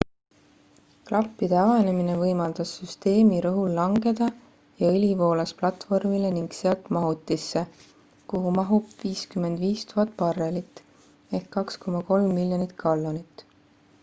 klappide 1.07 1.57
avanemine 1.63 2.13
võimaldas 2.21 2.69
süsteemi 2.77 3.41
rõhul 3.45 3.75
langeda 3.79 4.29
ja 4.83 4.87
õli 4.95 5.09
voolas 5.19 5.53
platvormile 5.59 6.31
ning 6.37 6.57
sealt 6.61 6.89
mahutisse 6.97 7.63
kuhu 8.33 8.53
mahub 8.57 8.95
55 9.03 9.91
000 9.95 10.15
barrelit 10.23 10.81
2,3 11.37 12.35
miljonit 12.41 12.75
gallonit 12.85 13.45